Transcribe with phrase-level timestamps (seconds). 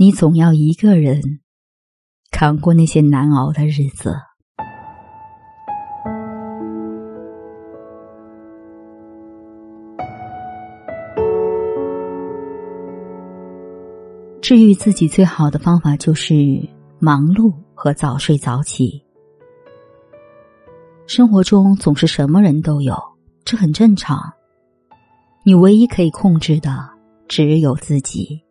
[0.00, 1.40] 你总要一个人
[2.30, 4.14] 扛过那些难熬的日子。
[14.40, 16.32] 治愈自己最好的方法就是
[17.00, 19.02] 忙碌和早睡早起。
[21.08, 22.96] 生活中总是什么人都有，
[23.44, 24.16] 这很正常。
[25.42, 26.88] 你唯一可以控制的
[27.26, 28.44] 只有自己。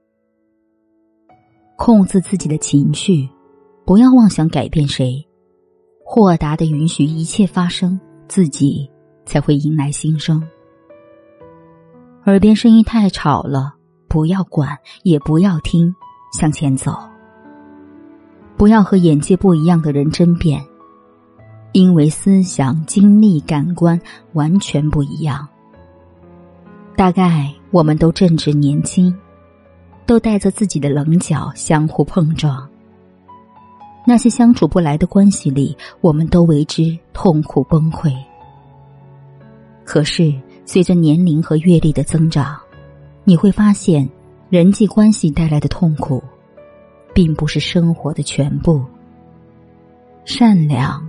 [1.88, 3.30] 控制自己的情绪，
[3.86, 5.26] 不要妄想改变谁，
[6.04, 8.92] 豁达的允许一切发生，自己
[9.26, 10.44] 才会迎来新生。
[12.26, 13.74] 耳边声音太吵了，
[14.10, 15.96] 不要管，也不要听，
[16.38, 16.94] 向前走。
[18.58, 20.62] 不要和眼界不一样的人争辩，
[21.72, 23.98] 因为思想、经历、感官
[24.34, 25.48] 完全不一样。
[26.98, 29.18] 大概我们都正值年轻。
[30.08, 32.68] 都带着自己的棱角相互碰撞。
[34.06, 38.12] 那些相处不来的关系里，我们都为之痛苦崩溃。
[39.84, 40.34] 可是，
[40.66, 42.58] 随着年龄和阅历的增长，
[43.26, 44.10] 你会发现，
[44.50, 46.24] 人际关系带来的痛苦，
[47.14, 48.82] 并不是生活的全部。
[50.24, 51.06] 善良、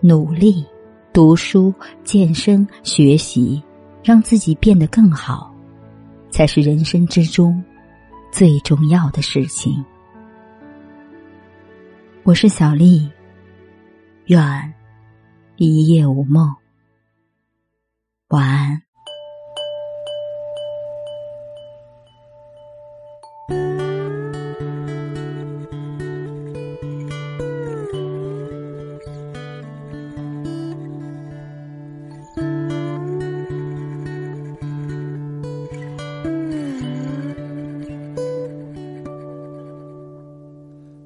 [0.00, 0.64] 努力、
[1.12, 3.62] 读书、健身、学习，
[4.02, 5.52] 让自己变得更好，
[6.30, 7.62] 才是人生之中。
[8.32, 9.84] 最重要的事情。
[12.22, 13.06] 我是小丽，
[14.24, 14.74] 愿
[15.56, 16.50] 一夜无梦，
[18.28, 18.82] 晚安。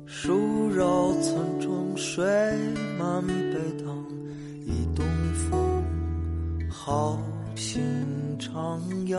[0.08, 2.24] 树绕村中水
[2.96, 4.06] 满北塘，
[4.64, 5.04] 一东
[5.34, 5.84] 风，
[6.70, 7.20] 好
[7.56, 7.82] 心
[8.38, 9.18] 徜徉。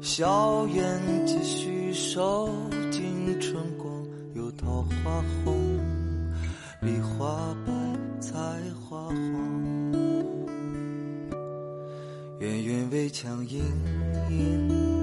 [0.00, 2.48] 硝烟继续收
[2.92, 3.92] 尽春光，
[4.34, 5.56] 有桃花红，
[6.80, 7.72] 梨花白，
[8.20, 8.38] 菜
[8.80, 9.92] 花黄。
[12.38, 13.60] 远远围墙，隐
[14.30, 14.99] 隐。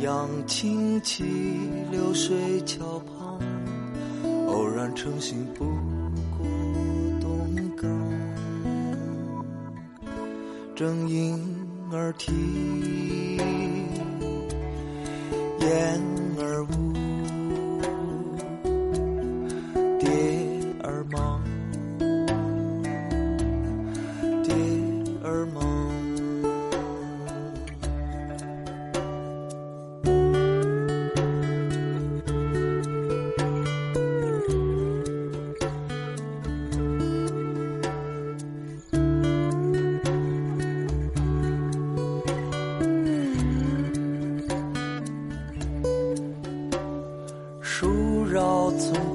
[0.00, 1.24] 杨青起，
[1.90, 3.40] 流水桥旁，
[4.46, 5.64] 偶然乘兴不
[6.36, 6.44] 顾
[7.20, 7.90] 东港。
[10.76, 11.36] 正莺
[11.90, 13.36] 儿啼，
[15.58, 16.00] 燕
[16.38, 16.87] 儿舞，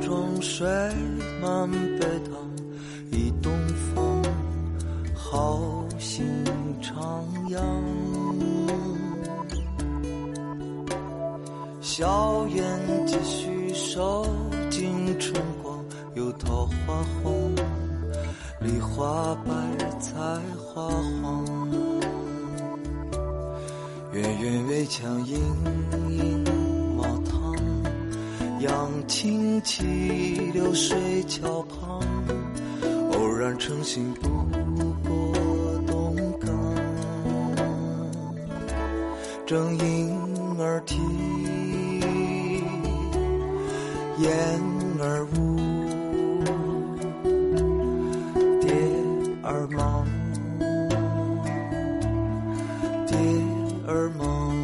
[0.03, 0.67] 绕村庄，水
[1.41, 2.35] 满北塘，
[3.11, 3.51] 一东
[3.95, 4.21] 风，
[5.15, 6.25] 好心
[6.81, 7.57] 徜徉。
[11.81, 12.63] 硝烟
[13.05, 14.25] 继续收
[14.69, 15.77] 尽春光，
[16.15, 17.55] 有桃花红，
[18.59, 19.53] 梨花白，
[19.99, 20.19] 菜
[20.57, 21.45] 花黄。
[24.11, 25.37] 远远围墙，隐
[26.09, 26.42] 隐。
[28.63, 29.83] 杨青起，
[30.53, 32.01] 流水桥旁，
[33.11, 34.29] 偶然乘兴不
[35.03, 35.33] 过
[35.85, 36.49] 东港。
[39.45, 40.17] 正莺
[40.61, 40.97] 儿啼，
[44.19, 44.31] 燕
[45.01, 45.59] 儿舞，
[48.61, 48.71] 蝶
[49.43, 50.07] 儿忙，
[53.05, 53.17] 蝶
[53.85, 54.55] 儿忙，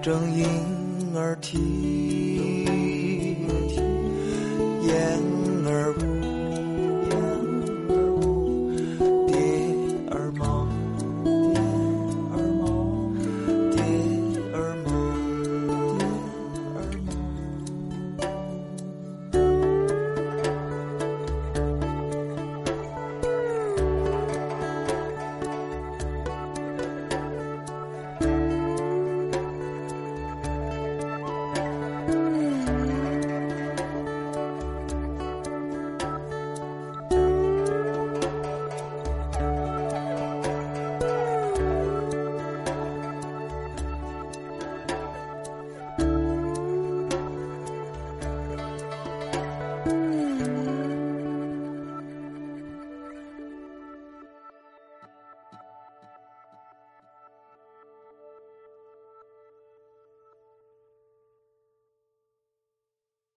[0.00, 0.79] 正莺。
[1.20, 2.79] 儿啼，燕。